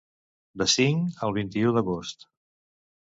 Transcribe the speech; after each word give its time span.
De 0.61 0.65
cinc 0.75 1.21
al 1.27 1.35
vint-i-u 1.37 1.75
d’agost. 1.77 2.27